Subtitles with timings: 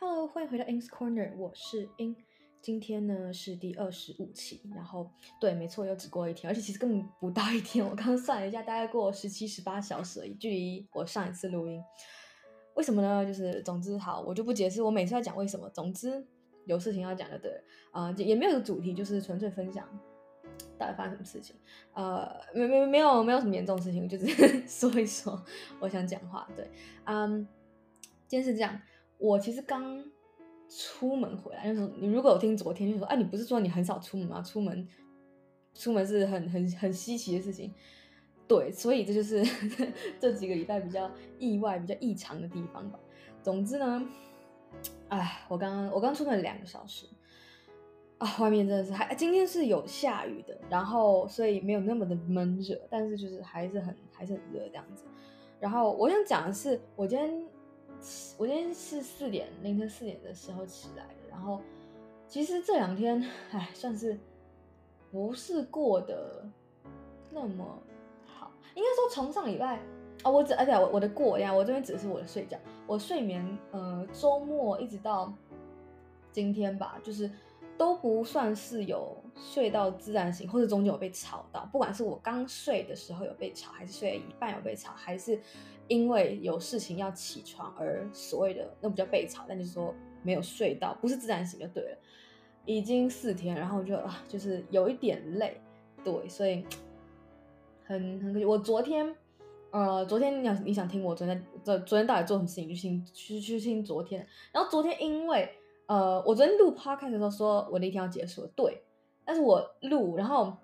[0.00, 2.14] Hello，欢迎回到 In's Corner，我是 In。
[2.62, 5.10] 今天呢是第二十五期，然后
[5.40, 7.84] 对，没错，又只过一天，而且其实根本不到一天。
[7.84, 11.82] 我刚刚算了一下，大概过十七、十八小时而已，距离我上一次录音。
[12.76, 13.26] 为什么呢？
[13.26, 14.80] 就是总之好，我就不解释。
[14.80, 16.24] 我每次要讲为什么，总之
[16.64, 17.60] 有事情要讲就对了。
[17.90, 19.84] 啊、也没有个主题，就是纯粹分享
[20.78, 21.56] 到底发生什么事情。
[21.92, 24.26] 呃，没没没有没有什么严重的事情，就是
[24.64, 25.44] 说一说
[25.80, 26.48] 我想讲话。
[26.54, 26.70] 对，
[27.04, 27.44] 嗯，
[28.28, 28.80] 今天是这样。
[29.18, 30.02] 我其实刚
[30.68, 34.40] 出门回来，就是你如果有听昨天就说，哎、你不是说你很少出门吗？
[34.42, 34.86] 出门，
[35.74, 37.72] 出门是很很很稀奇的事情，
[38.46, 39.42] 对，所以这就是
[40.20, 43.00] 这几个礼拜比较意外、比较异常的地方吧。
[43.42, 44.06] 总之呢，
[45.08, 47.06] 哎，我刚刚我刚出门两个小时
[48.18, 55.04] 啊，外面真的是还今天是有下雨的，然后所以没有那么的闷热，但是就是还是很还是很热这样子。
[55.58, 57.48] 然后我想讲的是，我今天。
[58.36, 61.28] 我今天是四点，凌晨四点的时候起来的。
[61.30, 61.60] 然后，
[62.26, 64.18] 其实这两天，哎，算是
[65.10, 66.48] 不是过得
[67.30, 67.64] 那么
[68.26, 68.52] 好。
[68.74, 69.80] 应该说从上礼拜
[70.22, 75.32] 啊、我只而且我我的过呀，我这边只是我的睡觉，我睡眠，呃，周末一直到
[76.32, 77.30] 今天吧，就是。
[77.76, 81.64] 都不算是有睡到自然醒，或者中间有被吵到。
[81.70, 85.40] 不管是我刚睡的时候有被吵，还是睡了一半有被吵，还是
[85.88, 91.98] 因为有事情要起床而所谓的那不叫被吵，但就是说没有睡到，不是自然醒就对了。
[92.64, 95.60] 已经四天，然后就啊，就是有一点累，
[96.04, 96.64] 对，所以
[97.84, 98.44] 很很可惜。
[98.44, 99.16] 我昨天，
[99.70, 104.26] 呃，昨天你想你想听我昨天昨昨天到底做什么事情，就听去去听昨天。
[104.52, 105.52] 然后昨天因为。
[105.90, 108.82] 呃，我昨天录 podcast 的时候说我那天要结束了，对，
[109.24, 110.54] 但是我录，然后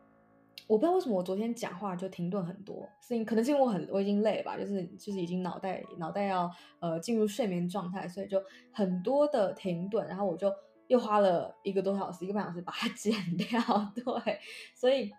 [0.66, 10.52] 我不知道为什么我昨天讲话就停顿很多，是因可能是因为我很我已经累吧，就是就是已经脑袋脑袋要呃进入睡眠状态，所以就很多的停顿，然后我就
[10.86, 13.60] 又花了一个多小时一个半小时把它 剪掉，
[13.94, 14.38] 对，
[14.74, 15.10] 所以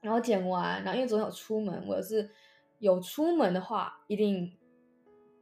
[0.00, 2.30] 然后剪完，然后因为昨天有出门，我是
[2.78, 4.52] 有出门的话一定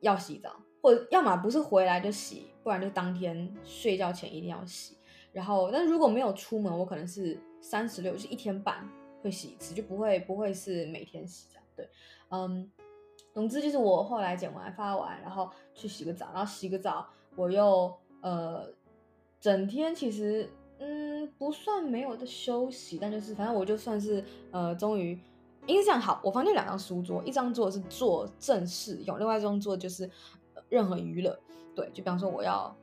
[0.01, 0.55] 要洗澡。
[0.83, 4.97] 或者要么不是回来就洗，不然就当天睡觉前一定要洗。
[5.33, 8.89] 然后，但如果没有出门，我可能是三十六，就是一天半
[9.27, 11.65] 会洗一次，就不会不会是每天洗这样。
[11.77, 11.89] 对，
[12.31, 12.71] 嗯，
[13.35, 17.93] 总之就是我后来剪完发完，然后去洗个澡，然后洗个澡，我又
[18.23, 18.69] 呃
[19.41, 20.49] 整天其实
[20.79, 25.19] 嗯不算没有的休息，但就是反正我就算是呃终于，
[25.67, 30.09] 因为这样好，我房间两张书桌，一张桌是做正事用，另外一张桌就是。
[30.69, 31.39] 任何娱乐，
[31.77, 32.77] 对，就比方说我要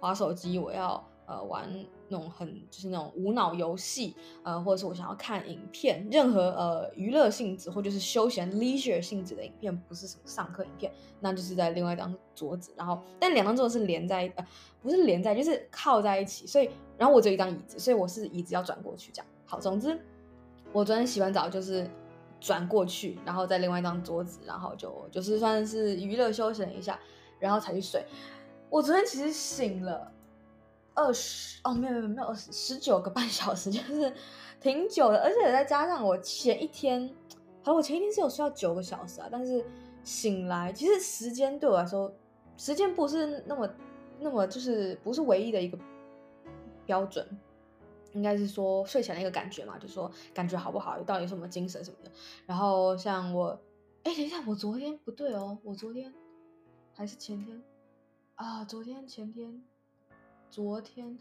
[0.00, 1.68] 滑手机，我要呃玩
[2.08, 14.46] 那种很就是那种无脑游戏，呃，或者是我想要看影片，任何呃娱乐性质或就是休闲 leisure 性质的影片，不是什么上课影片，那就是在另外一张桌子，然后但两张桌子是连在呃
[14.80, 19.26] 不是连在，就是靠在一起，所以然后我只有一张椅子，所以我是椅子要转过去这样。
[19.44, 20.00] 好，总之
[20.72, 21.90] 我昨天洗完澡就是
[22.40, 26.98] 转过去，然后在另外一张桌子，然后就就是算是娱乐休闲一下。
[27.38, 28.02] 然后才去睡。
[28.70, 30.10] 我昨天其实醒了
[30.96, 34.12] 二十哦，没有没有没有二十九个半小时， 就是
[34.60, 35.22] 挺久的。
[35.22, 37.08] 而且再加上我前一天，
[37.62, 39.28] 好，我前一天是有睡到九个小时啊。
[39.30, 39.64] 但是
[40.02, 42.12] 醒来，其实时间对我来说，
[42.56, 43.70] 时间不是那么
[44.18, 45.78] 那么就是不是唯一的一个
[46.84, 47.24] 标准，
[48.14, 52.10] 应该是说睡前的一个感觉嘛，就说感觉好不好，到底什么精神什么的。
[52.46, 53.60] 然后像我，
[54.02, 56.12] 哎，等一下，我昨天不对哦，我昨天。
[56.98, 57.62] 还是前天
[58.36, 58.64] 啊？
[58.64, 59.62] 昨天、前天、
[60.50, 61.18] 昨天，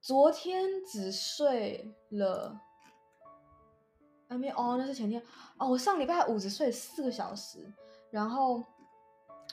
[0.00, 2.60] 昨天只睡了，
[4.28, 5.22] 还没哦，那是前天
[5.58, 5.68] 哦。
[5.68, 7.72] 我上礼拜五只睡四个小时，
[8.10, 8.62] 然后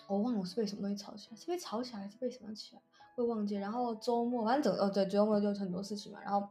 [0.07, 2.81] 我忘了我是被什么东西吵起来，是被吵起来还是被什么起来？
[3.15, 3.55] 会忘记。
[3.55, 6.19] 然后周末反正整哦对，周末就很多事情嘛。
[6.21, 6.47] 然后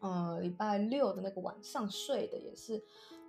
[0.00, 2.82] 呃，礼拜六的那个晚上睡的也是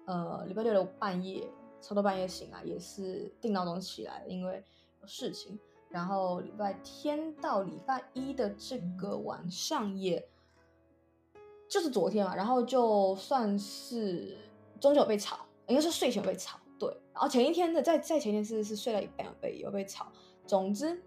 [0.05, 1.49] 呃，礼拜六的半夜。
[1.81, 4.61] 差不多半夜醒来，也是定闹钟起来，因为
[4.99, 5.57] 有事情。
[5.89, 10.23] 然后礼拜天到礼拜一的这个晚上也，
[11.67, 14.37] 就是昨天嘛，然后就算是
[14.79, 16.89] 终究有被吵，应该是睡前被吵，对。
[17.13, 20.07] 然后前一天的在在前一天是是睡了一半有被有被吵。
[20.45, 21.01] 总之，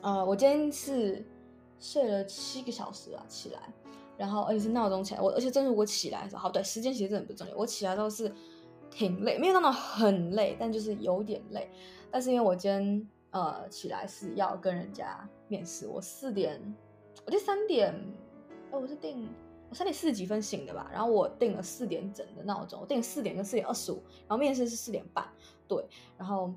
[0.00, 1.24] 呃，我今天是
[1.78, 3.60] 睡了七个小时啊，起来，
[4.16, 8.32] 然后而且是闹钟起来，我而且真的我起来的时候，好，对，时间其实真的不重要，我起来都是。
[8.90, 11.70] 挺累，没有那么很累，但就是有点累。
[12.10, 16.60] 但是因为我今天呃起来是要跟人家面试，我四点，
[17.26, 17.94] 我就三点，
[18.70, 19.28] 哦，我是定
[19.70, 25.28] 我三点四十几分醒的吧，然后我定了四点整的闹钟，我定四点跟四点二十五，然后面试是四点半，
[25.66, 25.86] 对，
[26.16, 26.50] 然后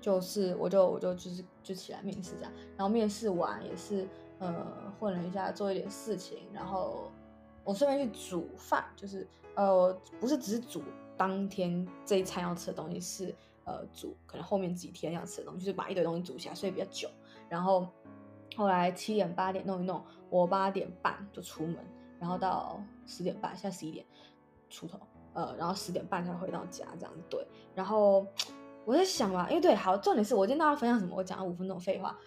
[0.00, 4.08] 就是我就我就就是就起来面试这样，然后面试完也是
[4.38, 4.66] 呃
[4.98, 7.10] 混了一下，做一点事情，然后
[7.64, 10.82] 我顺便去煮饭，就是呃不是只是煮
[11.16, 17.08] 当天这一餐要吃的东西，是呃煮可能后面几天要吃的东西，就是把一堆东西煮起来，所以比较久。
[17.48, 17.88] 然后
[18.56, 21.76] 后来七点八点弄一弄，我八点半就出门，
[22.18, 24.04] 然后到十点半，现在十一点
[24.70, 24.98] 出头，
[25.34, 28.26] 呃，然后十点半才回到家这样子对，然后。
[28.84, 31.14] 我在想嘛，因为对，好，重点是我今天大家分享什么？
[31.14, 32.18] 我讲了五分钟废话，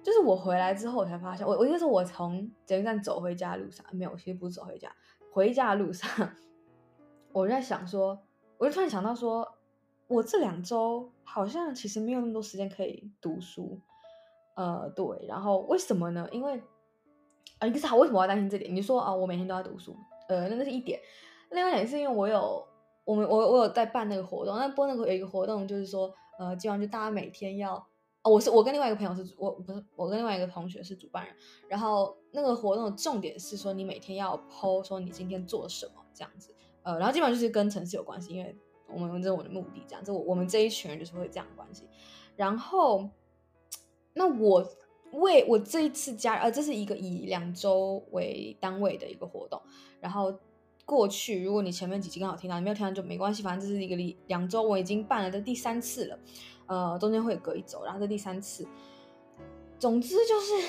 [0.00, 4.88] 就是我回来之后我才发现，我我就是我从捷运站走回家的路上，没有，其实不是走回家，
[5.32, 6.08] 回家的路上，
[7.34, 8.16] 我就在想说，
[8.58, 9.53] 我就突然想到说，
[10.08, 13.80] 我这两周好像其实没有那么多时间可以读书，
[14.54, 16.28] 呃，对，然后为什么呢？
[16.32, 16.62] 因为
[17.58, 18.74] 啊，一个是好，为什么要担心这点？
[18.74, 19.96] 你说啊，我每天都要读书，
[20.28, 21.00] 呃，那那是一点，
[21.50, 22.66] 另外一点是因为我有。
[23.06, 27.74] 我们我我有在办那个活动，那播那个有一个活动就是说，呃，基本上就大家每天要，
[28.22, 31.34] 哦，我是我跟另外一个朋友是，我不是我跟另外一个同学是主办人，
[31.68, 38.56] 然后那个活动的重点是说你每天要 po 说你今天做什么这样子，呃，然后基本上就是跟城市有关系，因为
[38.88, 41.88] 我们这是我的目的这样子，我我们这一群人就是会这样的关系，
[42.36, 43.08] 然后
[44.12, 44.66] 那我
[45.12, 49.60] 为我这一次加，呃，这是一个以两周为单位的一个活动，
[50.00, 50.34] 然后。
[50.86, 56.18] 过去，如果你前面几集刚好听到，你没有听到就没关系，反正这是一个两两周，我已经办了这第三次了，
[56.66, 58.68] 呃，中间会隔一周，然后这第三次。
[59.78, 60.68] 总之就是，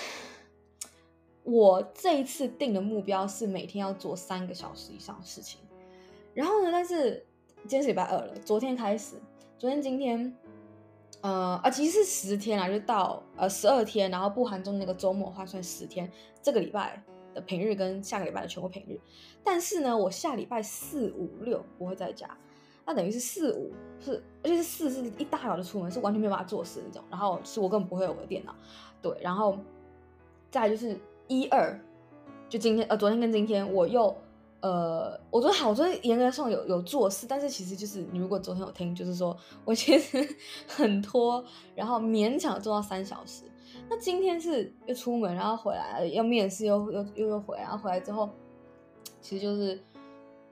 [1.44, 5.60] 我这一次定的目标是每天要做三个小时以上的事情。
[6.34, 7.26] 然后呢，但是
[7.68, 9.16] 今天是礼拜二了，昨天开始，
[9.58, 10.36] 昨天今天，
[11.22, 16.10] 呃啊，其实是十天啊，就到呃十二天，然后不含中那个周末的话算十天，
[16.42, 17.04] 这个礼拜。
[17.34, 18.98] 的平日跟下个礼拜的全部平日，
[19.44, 22.30] 但是呢，我下礼拜四五六不会在家，
[22.86, 27.04] 那等于是四五是，而且是四是一大早就出门，是完全没有办法做事那种。
[27.10, 28.56] 然后是我根本不会有我的电脑，
[29.02, 29.60] 对，然后
[30.50, 30.98] 再就是
[31.28, 31.78] 一二，
[32.48, 34.16] 就今天呃昨天跟今天我又
[34.66, 40.28] 呃我觉得好，我昨天严格上有有做事，但是其实就是你如果昨天有听，就是说我其实
[40.68, 41.46] 很拖，
[41.76, 43.44] 然后勉强做到三小时。
[43.88, 48.28] 那今天是又出门，然后回来要面试，又又又又回来，然后回来之后，
[49.22, 49.80] 其实就是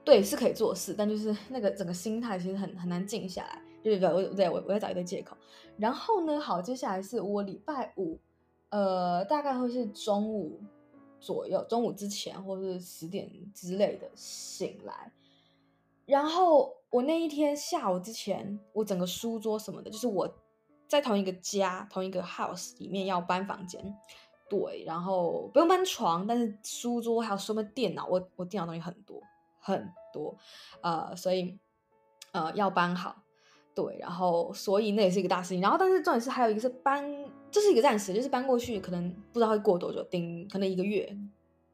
[0.04, 5.36] 对是可以做事，但就是那个整个心态其实很很难静下来，对对对，我对我我要找一个借口。
[5.76, 8.16] 然后呢，好，接下来是我礼拜五，
[8.68, 10.60] 呃，大概会是中午
[11.24, 15.12] 左右，中午之前或是十点之类的醒来，
[16.06, 20.32] 然后我那一天下午之前，我整个书桌什么的，就是我。
[20.86, 23.82] 在同一个家，同一个 house 里面要搬房间，
[24.50, 29.20] 对，然后不用搬床，但是书桌还有什么电脑，我我电脑东西很多
[29.58, 30.36] 很多，
[30.82, 31.58] 呃，所以
[32.32, 33.16] 呃要搬好，
[33.74, 37.02] 对，然后所以那也是一个大事情，然后但是重点是还有一个是搬，
[37.54, 41.16] 这是一个暂时，就是搬过去可能不知道会过多久，顶可能一个月，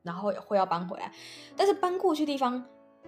[0.03, 1.11] 然后会要搬回来，
[1.57, 2.63] 但是搬过去的地方。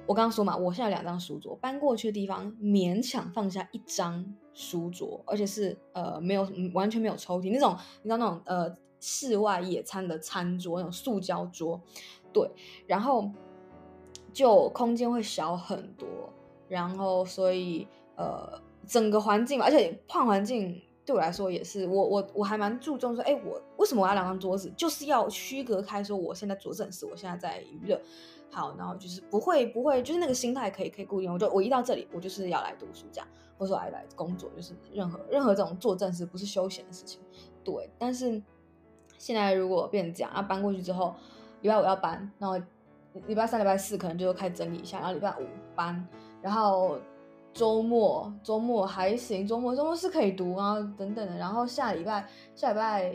[0.07, 4.25] 我刚刚说嘛，我现在有两张书桌，搬过去的地方勉强放下一张
[4.55, 11.79] 书桌，而且是呃没有完全没有抽屉那种，你知道那种呃室外野餐的餐桌那种塑胶桌，
[12.33, 12.51] 对，
[12.87, 13.31] 然后
[14.33, 16.09] 就空间会小很多，
[16.69, 17.87] 然后所以
[18.17, 28.01] 呃整个环境，而且换环境对我来说也是，我我我还蛮注重说，哎，我为什么我要两张桌子，就是要区隔开，说我现在做正事，我现在在娱乐。
[28.51, 31.33] 好，然后就是不会不会，就是那个心态可以可以固定。
[31.33, 33.27] 我就我一到这里，我就是要来读书这样，
[33.57, 37.19] 或者说来来工作，就是任何任何这种做正事不是休闲的事情。
[37.65, 38.43] 对，但是
[39.17, 41.15] 现在如果变成这样，啊搬过去之后，
[41.63, 42.63] 礼拜五要搬，然后
[43.27, 46.07] 礼拜三、礼拜四可能就开始整理一下，然后礼拜五搬，
[46.43, 46.99] 然后
[47.53, 53.15] 周末周末还行，周末周末是可以读啊等等的，然后下礼拜下礼拜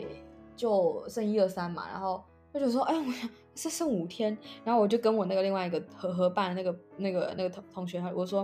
[0.56, 2.22] 就剩一二三嘛，然后。
[2.50, 8.40] 我就说，哎，我想这剩五天，然后我就跟我那个另外一个合合办那个那个那个同同学，我说，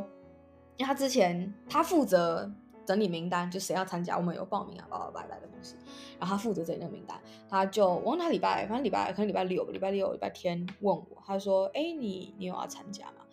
[0.76, 2.48] 因为他之前他负责
[2.84, 5.74] 整理名单，就谁要参加，我们有报名啊，叭叭叭来的东西，
[6.20, 13.23] 然后他负责整理那个名单，他就我问他礼拜，反正礼拜可能礼拜六，礼拜六礼拜天问我，他说，哎，你你有要参加吗？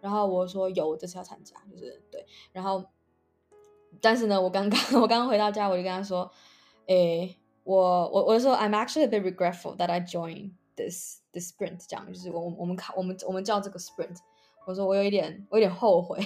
[0.00, 2.84] 然后我说有，这次要参加，就是对，然后
[4.00, 6.30] 但是呢，我刚刚我刚刚回到家，我就跟他说，
[6.86, 7.36] 诶。
[7.64, 14.16] 我我我就说，I'm actually a bit regretful that I joined this this sprint，这样就是我我们考我们我们叫这个 sprint。
[14.66, 16.18] 我说我有一点我有点后悔，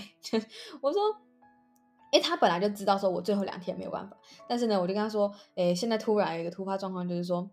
[0.81, 1.03] 我说，
[2.13, 7.51] 诶，他本来就知道说我最后两天没有办法，但是呢，我就跟他说，诶，现在突然有一个突发状况，就是说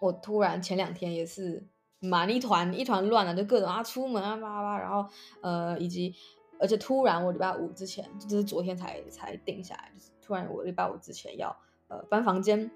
[0.00, 1.66] 我突然前两天也是
[2.00, 5.08] 满一团一团乱了，就各种啊出门啊叭叭，然后
[5.42, 6.14] 呃以及
[6.58, 10.10] 而且突然我礼拜五之前就是昨天才才定下来，就是。
[10.22, 11.56] 突然我礼拜五之前要
[11.88, 12.70] 呃搬房间，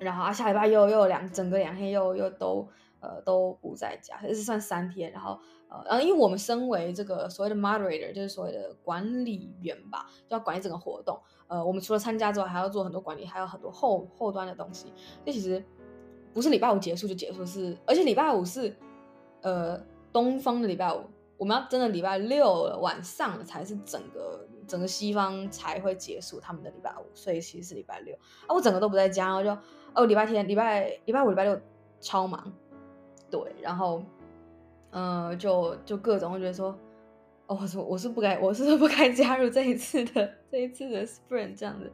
[0.00, 14.92] 然后啊下礼拜又又两整个两天又又都呃都不在家，这是算三天，然后呃然后因为我们身为这个所谓的 moderator，就是所谓的管理员吧，就要管理整个活动，呃我们除了参加之外，还要做很多管理，还有很多后后端的东西，
[15.24, 15.64] 这其实
[16.34, 18.76] 不是礼拜五结束就结束，是而且礼拜五是
[19.40, 19.80] 呃
[20.12, 21.00] 东方的礼拜五。
[21.36, 28.14] 我们要真的礼拜六晚上才是整个整个西方才会结束他们的礼拜五，所以其实是礼拜六
[28.46, 29.50] 啊，我整个都不在家，然后就
[29.94, 31.60] 哦礼拜天、礼拜礼拜五、礼拜六
[32.00, 32.52] 超忙，
[33.30, 34.00] 对，然后
[34.92, 36.68] 嗯、呃、就就各种觉得说，
[37.48, 41.92] 哦我说我是不该我是不该加入这一次的这一次的 Sprint 这样子，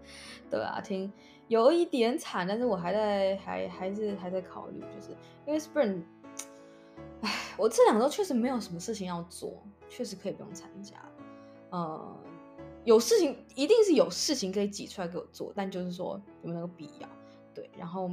[0.51, 1.11] 对啊，听
[1.51, 5.11] 有一点惨，但是我还在还还是还在考虑，就是
[5.45, 6.01] 因为 Spring，
[7.23, 7.29] 哎，
[7.59, 10.95] 我这两周确实没有什么事情要做，确实可以不用参加。
[11.71, 12.17] 呃，
[12.85, 17.09] 有事情一定是有事情可以挤出来给我做，但就是说有没有那个必要？
[17.53, 17.69] 对。
[17.77, 18.09] 然后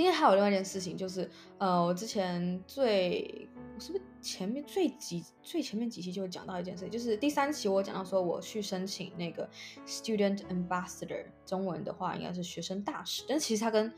[0.00, 9.46] 今天还有另外一件事情，就是呃，我之前最我是不是前面最几最前面几期就讲到一件事情，就是第三期我讲到说我去申请那个
[9.86, 13.92] Student Ambassador，中文的话应该是学生大使，但其实它跟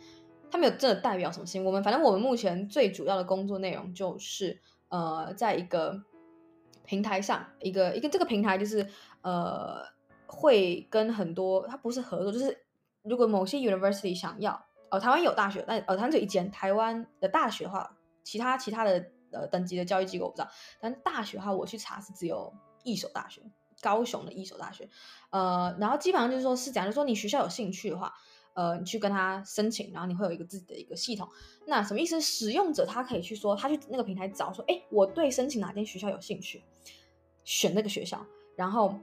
[0.50, 1.64] 他没有真的代表什么事情。
[1.64, 6.02] 我们反正我们目前最主要的工作内容就是，呃，在一个
[6.84, 8.84] 平台上，一个一个这个平台就是，
[9.20, 9.84] 呃，
[10.26, 12.64] 会跟很多，它不是合作，就是
[13.04, 20.48] 如果某些 university 想要，呃，台湾有大学，但呃，台湾就一间台湾的大学的话，其他其他的呃等级的教育机构我不知道，
[20.80, 22.52] 但大学的话，我去查是只有
[22.84, 23.40] 一所大学，
[23.80, 24.88] 高雄的一所大学，
[25.30, 28.14] 呃，然后基本上就是说是讲，就说你学校有兴趣的话。
[28.54, 31.26] 呃，你去跟他申请，然后你会有一个自己的一个系统。
[31.66, 32.20] 那什么意思？
[32.20, 36.62] 使用者他可以去说，他去那个平台找说，哎，我对申请哪间学校有兴趣，
[37.44, 38.22] 选那个学校，
[38.54, 39.00] 然后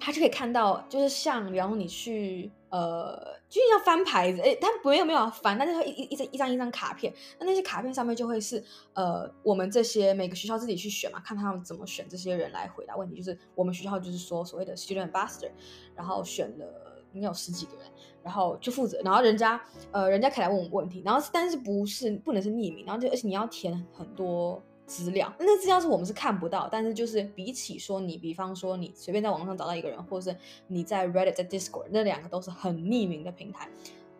[0.00, 8.62] 他就可以看到，就是像，然后你去，呃，就像翻牌子，哎，他没有没有翻，但是他一一一张一张一张卡片，那那些卡片上面就会是，
[8.94, 13.16] 呃，我们这些每个学校自己去选嘛，看他们怎么选这些人来回答问题。
[13.16, 15.50] 就是我们学校就是说所谓的 student ambassador，
[15.94, 17.86] 然后选了应该有十几个人。
[18.22, 19.58] 然后就负责，然后人家
[19.92, 33.68] 呃，人家可以来问我们问题，然后但是不是不能是匿名，然后就而且你要填很多资料，那资料是我们是看不到，但是就是比起说你，比方说你随便在网上找到一个人，或者是你在 Reddit 在 Discord 那两个都是很匿名的平台，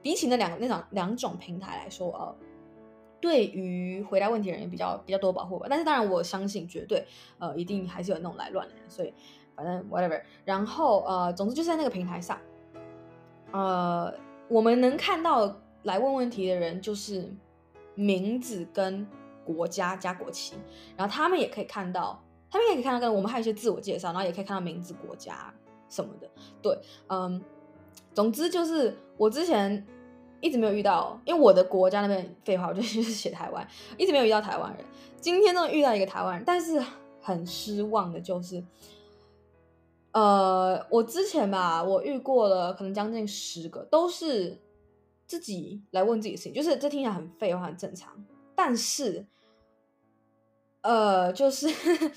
[0.01, 2.37] 比起那两那两两种平台来说，呃，
[3.21, 5.67] 对于回答问题的人比较比较多保护吧。
[5.69, 7.05] 但是当然我相信绝对
[7.41, 9.13] 呃一定还是有那种来乱的人，所以
[9.57, 12.39] 反正 whatever，然后呃总之就是在那个平台上。
[13.51, 14.15] 呃，
[14.47, 17.29] 我们能看到来问问题的人就是
[17.97, 19.05] 名字跟
[19.53, 20.55] 国家加国旗，
[20.97, 25.53] 然后他们也可以看到，他们也可以看到跟我们还有一些自我介绍，然后也可以看到名字、国家
[25.89, 26.31] 什么的。
[26.63, 26.79] 对，
[27.09, 27.43] 嗯，
[28.15, 29.87] 总之就是我之前
[30.41, 33.67] 一直没有遇到，因为我的国家那边废话，我就 就是写台湾，
[33.97, 34.85] 一直没有遇到台湾人。
[35.21, 36.83] 今天终于遇到一个台湾人，但是
[37.21, 38.63] 很失望的就是。
[40.13, 44.61] 呃，我之前吧，我遇过了可能将近十个，都是
[45.25, 48.13] 自己来问自己的事情，就是这听起来很废话，很正常。
[48.57, 49.25] 但是，
[50.83, 51.69] 呃，就是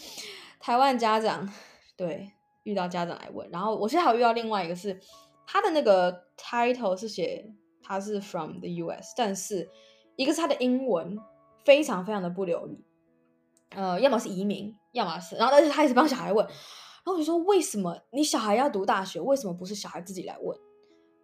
[0.60, 1.52] 台湾家长
[1.98, 2.32] 对
[2.64, 5.00] 遇到家长来问，然后我现在还有遇到另外一个是
[5.46, 9.70] 他的那个 title 是写他是 from the US，但是
[10.16, 11.18] 一个是他的英文
[11.66, 12.84] 非常非常的不流利，
[13.70, 16.46] 呃，要么是移民，要么是，然后但是他一直帮小孩问。
[17.06, 19.20] 然后我就说，为什么你小孩要读大学？
[19.20, 20.58] 为什么不是小孩自己来问？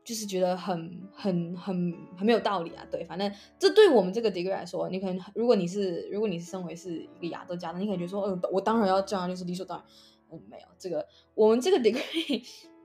[0.09, 2.83] 就是觉得很很很很没有道理啊！
[2.89, 9.85] 对，反正这对我们这个 degree 来说，你可能如果你是如果你是身为是一个亚洲家长，你可能觉得说，呃，我当然要这样，就是理所当然。
[10.31, 12.43] 嗯，没有这个，我们这个 degree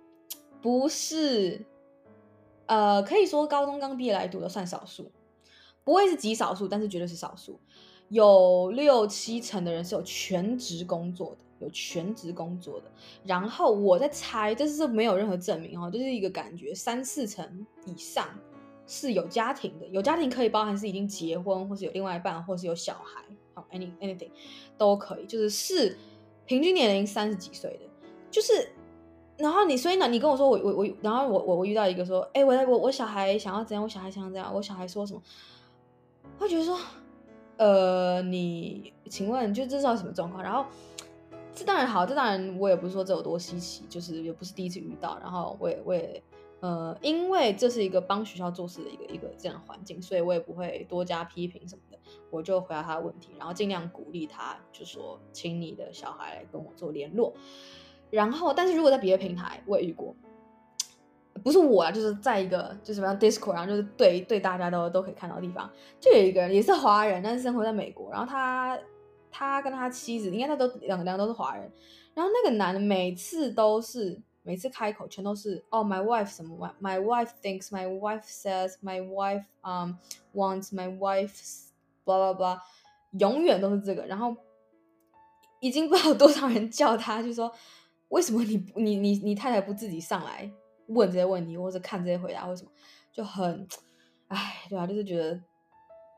[0.61, 1.65] 不是，
[2.67, 5.11] 呃，可以说高中刚毕业来读的算少数，
[5.83, 7.59] 不会是极少数，但是绝对是少数，
[8.11, 11.39] 有六七成的人是有全职工作的。
[11.65, 12.93] 有全职工作的，
[13.25, 18.29] 然后我在猜，这是没有任何证明哦，就是一个感觉，三四成以上
[18.87, 24.29] 是有家庭的，有家庭可以包含是已经结婚，或是有另外一半，或是有小孩，好，any anything
[24.77, 25.97] 都可以，就是是
[26.45, 27.87] 平均年龄三十几岁的，
[28.31, 28.69] 就是，
[29.39, 35.23] 然后你所以呢，你跟我说我我我，然后我我我遇到一个说，哎，我我我小孩想要怎样，我小孩想要怎样，我小孩说什么，
[36.39, 36.79] 他觉得说，
[37.57, 40.43] 呃，你请问就这是什么状况？
[40.43, 40.67] 然后。
[41.55, 45.17] 这当然好，这当然我也不是说这有多稀奇，就是也不是第一次遇到。
[45.21, 46.23] 然后我也我也
[46.61, 51.99] 呃，因为这是一个帮学校做事的一个一个这样的环境，所以我也不会多加批评什么的，
[52.31, 57.33] 我就回答他的问题，然后尽量鼓励他，就说请你的小孩来跟我做联络。
[58.11, 60.15] 然后，但是如果在别的平台，我也遇过
[61.43, 65.71] 不是我啊，就是在一个就是什么 Discord，然后就是对对大家都都可以看到的地方，
[66.01, 68.79] 就有一个人也是华人，但是生活在美国，然后他
[69.37, 71.69] 他跟他妻子，应该他都两两个都是华人，
[72.15, 79.97] 然后那个男的每次都是每次开口全都是哦、my wife 什么 my wife thinks my wife says my wife um
[80.33, 81.65] wants my wife's
[82.05, 82.61] blah blah blah，
[83.19, 84.37] 永远都是这个，然后
[85.59, 87.53] 已经不知道多少人叫他，就说
[88.11, 90.49] 为什么你你你你太太不自己上来？
[90.87, 92.71] 问这些问题，或者看这些回答，为什么
[93.11, 93.67] 就很，
[94.29, 95.41] 哎，对啊，就是觉得，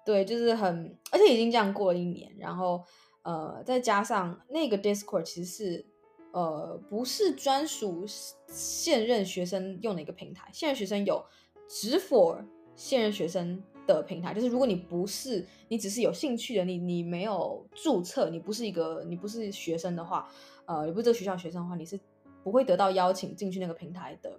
[0.05, 2.85] 对，就是很，而且已经这样过了一年，然后，
[3.27, 5.87] 呃，再加上那个 Discord 其实是，
[6.31, 8.05] 呃，不是专属
[8.47, 11.25] 现任学生用的一个平台，现任学生有
[11.69, 12.45] 只 for
[12.77, 20.31] 现任学生的平台，就是如果你不是，你只是有兴趣的，你你没有注册，你不是一个，你不是学生的话，
[20.67, 21.99] 呃，你不是这个学校学生的话，你是
[22.45, 24.39] 不会得到邀请进去那个平台的。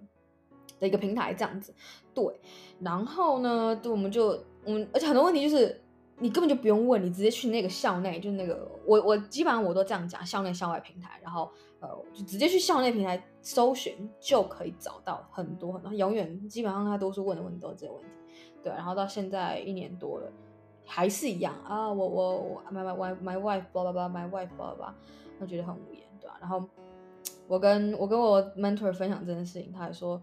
[0.80, 1.74] 的一个平台这样子，
[2.14, 2.24] 对，
[2.78, 5.82] 然后呢，对，我们就，嗯，而且很多问题就是
[6.18, 18.08] 你根本就不用问，你直接去那个校内，就是那个我我基本上我都这样讲，校内校外平台，然后呃，就直接去校内平台搜寻就可以找到很多很多，永远基本上他多数问的问题都是这个问题，
[18.62, 20.30] 对，然后到现在一年多了
[20.84, 24.92] 还是一样啊，我我我 my my my wife blah blah blah my wife blah blah，
[25.38, 26.36] 我觉得很无言，对吧？
[26.40, 26.64] 然后
[27.46, 30.20] 我跟我跟我 mentor 分享这件事情，他还说。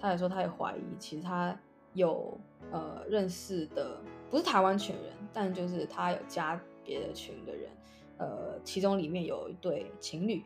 [0.00, 1.58] 他也说，他也怀疑，其实他
[1.92, 2.38] 有
[2.70, 3.98] 呃认识的
[4.30, 7.70] 不是台湾群人，但就是他有加别的群的人，
[8.18, 10.44] 呃，其中里面有一对情侣，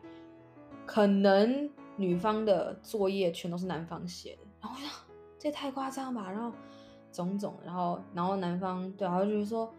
[0.85, 4.89] 可能女方的作业全都是男方写的，然后我想
[5.37, 6.51] 这也太夸张吧，然后
[7.11, 9.71] 种种，然后然后男方对，然后就是说，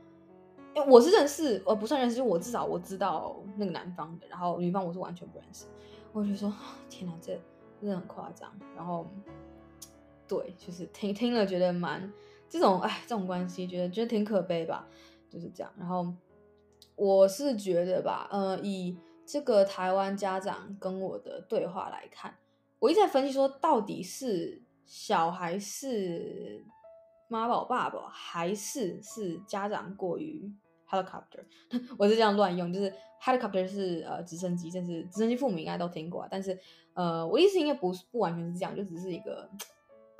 [0.86, 5.66] 我是认识，呃，不算认识，就我至少我知道那个男方的，然后女方我是完全不认识，
[6.12, 6.52] 我就说
[6.88, 7.32] 天哪，这
[7.80, 9.06] 真的很夸张，然后。
[10.26, 12.10] 对，就是听听了觉得蛮
[12.54, 14.86] 这种哎，这种关系觉得觉得挺可悲吧，
[15.28, 15.72] 就是这样。
[15.76, 16.06] 然后
[16.94, 22.32] 我是觉得吧，呃，以这个台湾家长跟我的对话来看，
[22.78, 26.64] 我一直在分析说，到底是小孩是
[27.26, 30.48] 妈宝爸爸，还是是家长过于
[30.88, 31.42] helicopter？
[31.98, 36.56] 我是这样乱用，就是 helicopter 是呃直升机，就是直升机父母应该都听过，但是
[36.92, 39.50] 呃，我意思应该不是不完全是这样，就只是一个。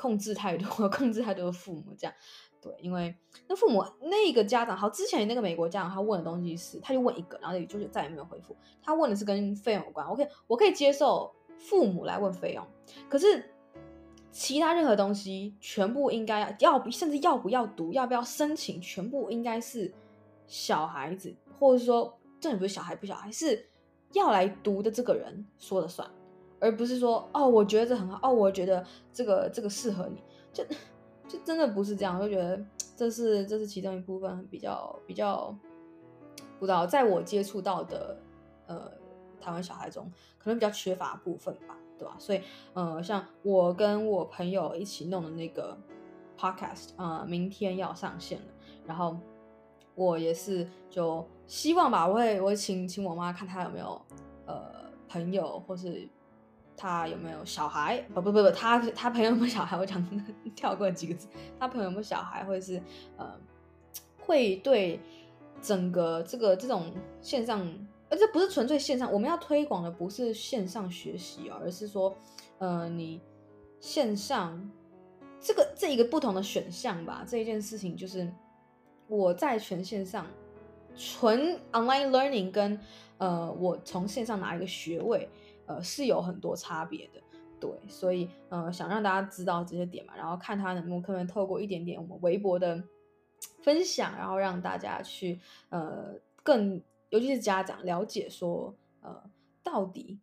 [0.04, 2.14] 控制太多， 控制太多的父母这样，
[2.60, 3.16] 对，因为
[3.48, 8.54] 那父母那个家长，好，之前那个美国家长他问的东西是，他就问一个，然后也就是再也没有回复。
[8.82, 12.62] 他问的是跟费用有关，OK，我可以接受父母来问费用，
[13.08, 13.50] 可是
[14.30, 19.90] 其他任何东西全部应该要，要甚至要不要读，要不要申请，全部应该是
[20.46, 23.70] 小孩子，或者说这也不是小孩不小孩，是
[24.12, 26.06] 要来读的这个人说了算。
[26.64, 30.64] 而不是说哦，我觉得这很好哦，我觉得这个这个适合你，就
[31.28, 32.58] 就真的不是这样，我就觉得
[32.96, 35.54] 这是这是其中一部分比较比较
[36.58, 38.16] 不知道，在我接触到的
[38.66, 38.90] 呃
[39.38, 42.16] 台湾小孩中，可能比较缺乏部分吧，对吧？
[42.18, 42.40] 所以
[42.72, 45.76] 呃，像我跟我朋友一起弄的那个
[46.38, 48.46] podcast 啊、呃，明天要上线了，
[48.86, 49.18] 然后
[49.94, 54.00] 我也是就希望吧，我会我会请请我妈看她有没有
[54.46, 56.08] 呃朋友或是。
[56.76, 58.00] 他有没有小孩？
[58.12, 59.76] 不不不不，他他朋友有没有小孩？
[59.76, 60.04] 我讲
[60.56, 61.28] 跳过几个字。
[61.58, 62.82] 他朋友有没有小孩，或者是
[63.16, 63.32] 呃，
[64.18, 64.98] 会对
[65.62, 67.60] 整个这个这种线上，
[68.10, 72.14] 而这不是纯粹线上，我们要推广的不是线上学习哦，而是说，
[72.58, 73.20] 呃，你
[73.80, 74.70] 线上
[75.40, 77.24] 这个这一个不同的选项吧。
[77.26, 78.28] 这一件事情就是
[79.06, 80.26] 我在全线上
[80.96, 82.78] 纯 online learning 跟
[83.18, 85.28] 呃，我从线上拿一个学位。
[85.66, 87.22] 呃，是有很多差别的，
[87.58, 92.82] 对，所以呃，想让大家知道这些点嘛，然后看他能不能透过一点点我们微博的
[93.62, 99.30] 分享，然后让大家去呃更，尤其是家长了解说，呃，
[99.62, 100.20] 到底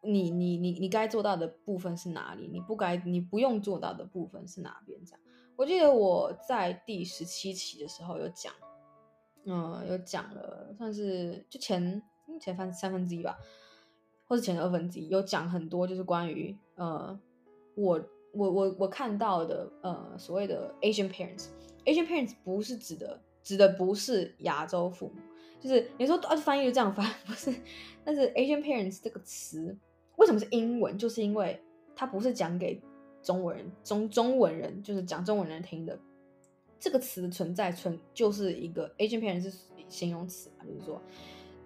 [0.00, 4.98] 你你你你该做到的部分是哪里，你不该你不用做到的部分是哪边？
[5.04, 5.20] 这样，
[5.56, 8.52] 我记得我在第十七期的时候有讲，
[9.44, 12.02] 嗯、呃，有讲了，算是就前
[12.40, 13.36] 前三三分之一吧。
[14.28, 17.18] 或者前二分之一有讲很多，就是关于呃，
[17.74, 17.98] 我
[18.34, 25.14] 我我我看到的呃所谓的 Asian parents，Asian parents 不是指的指的不是亚洲父母，
[25.58, 27.54] 就是你说啊翻译就这样翻 不是，
[28.04, 29.74] 但是 Asian parents 这个词
[30.16, 30.98] 为什么是英文？
[30.98, 31.58] 就是因为
[31.96, 32.78] 它不是讲给
[33.22, 35.98] 中文人中中文人，就是讲中文人听的，
[36.78, 39.52] 这个词的存在存就是一个 Asian parents 是
[39.88, 41.00] 形容词嘛，就是说。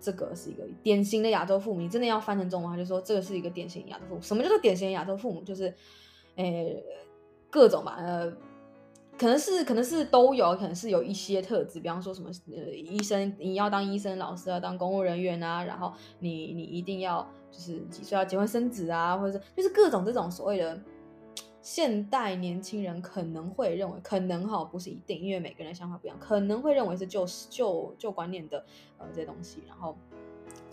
[0.03, 4.21] 这个是一个典型的亚洲父母，你真的要翻成中文，他就说这个是一个典型亚洲父母。
[4.21, 5.41] 什么叫做典型亚洲父母？
[5.43, 5.73] 就是
[6.35, 6.85] 诶
[7.49, 8.31] 各种吧，呃。
[9.19, 20.81] 可能是可能是都有，可能是有一些特质，比方说什么呃，医生你要当医生，老师要当公务人员啊，然后你你一定要就是几岁要结婚生子啊，或者是就是各种这种所谓的
[21.63, 28.63] 现代年轻人可能会认为，可能哈不是一定，因为每个人想法不一样，可能会认为是旧旧旧观念的
[28.99, 29.97] 呃这些东西，然后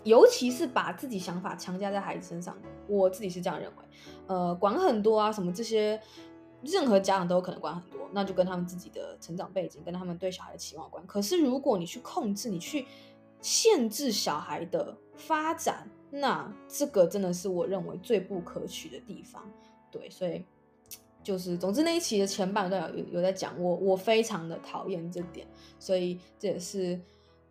[0.04, 3.84] 尤其是把自己想法强加在孩子身上，我自己是这样认为，
[4.26, 5.98] 呃，管很多啊什么这些。
[6.62, 11.02] 任何家长都有可能管很多，那就跟他们自己的成长背景，跟他们对小孩的期望有关。
[11.06, 12.86] 可是如果你去控制，你去
[13.40, 19.42] 限制小孩的发展，那这个真的是我认为最不可取的地方。
[19.90, 20.44] 对，所以
[21.22, 25.46] 就是总之那一期的前半段有有在讲我，我非常的讨厌这点，
[25.78, 27.00] 所以这也是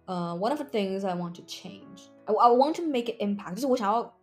[0.05, 2.07] 呃、one of the things I want to change.
[2.25, 4.17] I, I want to make an impact，就是我想要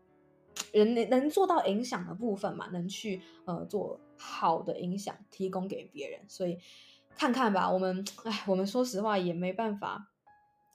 [0.72, 4.00] 人能能做到影响的部分嘛，能去呃做。
[4.18, 6.56] 好的影响提供给别人，所以
[7.18, 7.70] 看看吧。
[7.70, 10.08] 我们哎，我们说实话也没办法，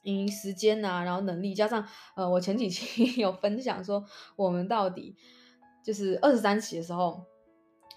[0.02, 4.04] 因时间呐、啊，然后能力加上呃，我前几期 有分享说，
[4.36, 5.16] 我们到底
[5.84, 7.24] 就是二十三期的时候，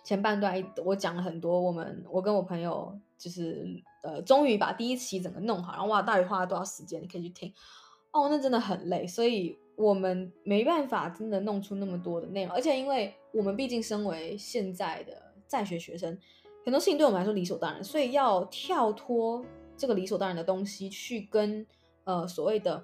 [0.06, 3.68] 前半段我讲了很多，我们我跟我朋友就是
[4.04, 7.02] 呃，终于把第一期整个弄好，然后哇，到底花了多少时间？
[7.02, 7.54] 你可以去听
[8.12, 15.26] 哦，那真的很累，所以我们没办法真的弄出那么多的内容，而且因为我们毕竟身为现在的。
[15.48, 16.18] 在学学生，
[16.65, 19.46] 很多事情对我们来说理所当然，所以要跳脱
[19.78, 21.63] 这个理所当然的东西，去跟
[22.04, 22.84] 呃所谓的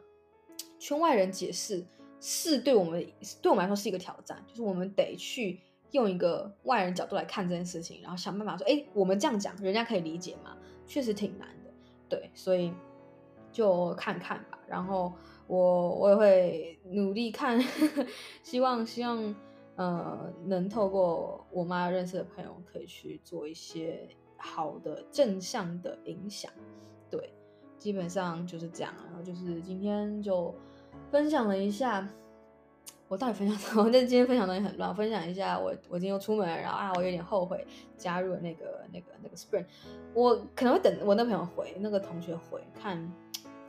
[0.78, 1.84] 圈外人解释，
[2.20, 3.04] 是对我们
[3.42, 4.46] 对我们来说是一个挑战。
[4.48, 5.60] 就是我们得去
[5.92, 10.58] 用一个外人角度来看这件事情，然后想办法说，哎，我们这样讲，人家可以理解吗？
[10.88, 11.72] 确实挺难的，
[12.10, 12.74] 对，所以
[13.52, 14.60] 就看看吧。
[14.68, 15.14] 然后
[15.48, 17.62] 我我也会努力看，
[18.44, 19.36] 希望希望。
[19.78, 26.52] 呃，能透过我妈认识的朋友，可以去做一些好的正向的影响。
[27.10, 27.34] 对，
[27.80, 28.94] 基本上就是这样。
[29.08, 30.54] 然后就是今天就
[31.10, 32.08] 分享了一下，
[33.12, 33.84] 我到底分享什么？
[33.92, 34.96] 但今天分享东西很乱。
[34.96, 39.66] 分享一下我，我今天又出门，然后啊，我有点后悔加入了那个那个那个 Sprint。
[40.14, 43.12] 我可能会等我那朋友回，那个同学回，看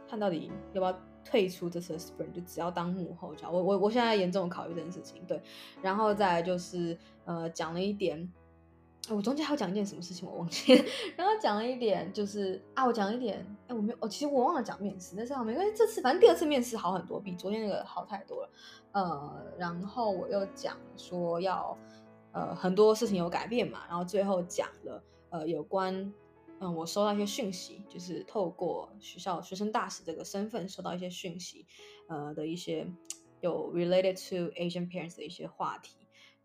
[0.09, 0.97] 看到底要不要。
[1.25, 5.41] 退出这次 Sprint 就只要当幕后，我我我现在严重考虑这件事情，对，
[5.81, 8.29] 然后再就是呃讲了一点，
[9.11, 10.75] 我中间还要讲一件什么事情我忘记，
[11.17, 18.51] 然后讲了一点就是啊我讲一点，哎我没有，哦其实我忘了讲面试，但是好没关系，这次反正第二次面试好很多，比昨天那个好太多了，
[18.93, 21.77] 呃然后我又讲说要
[22.33, 26.13] 呃很多事情有改变嘛，然后最后讲了呃有关。
[26.65, 31.67] 嗯，我收到一些讯息，就是透过学校学生大使这个身份收到一些讯息，
[32.09, 32.87] 呃的一些
[33.41, 35.97] 有 related to Asian parents 的一些话题，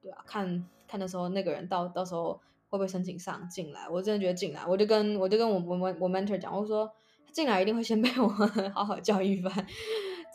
[0.02, 2.34] 对啊，看看的时候那个人到到时候
[2.70, 6.92] 会不会申请上进来，我真的觉得进来，我就跟我就跟我我我 mentor 讲，我说
[7.32, 8.28] 进来一定会先被我
[8.74, 9.54] 好好教育一番，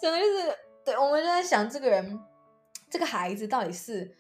[0.01, 2.21] 真的就是，对，我们就在想这个人
[2.91, 4.17] 这个孩子到底是。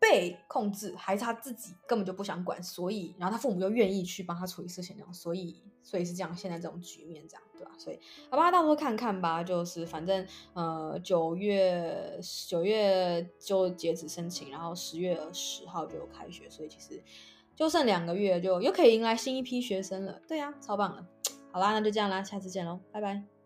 [0.00, 7.72] 被控制，还是他自己根本就不想管，所以，然后他父母又愿意去帮他处理事情，这样，所以，所以是这样，现在这种局面这样，对吧？
[7.78, 7.98] 所以，
[8.30, 17.02] 好吧，到时候看看吧，就是反正，呃，九月九月就截止申请，然后十月十号就开学，所以其实
[17.56, 21.06] 就剩两个月就又可以迎来新一批学生了，对呀，超棒了。
[21.50, 23.37] 好啦，那就这样啦，下次见喽，拜拜。